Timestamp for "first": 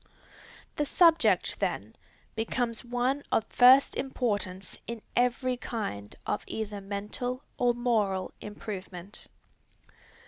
3.49-3.95